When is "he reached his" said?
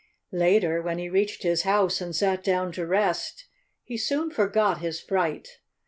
0.97-1.61